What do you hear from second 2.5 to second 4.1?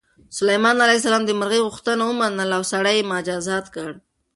او سړی یې مجازات کړ.